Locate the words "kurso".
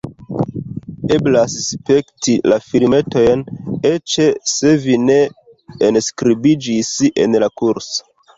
7.63-8.05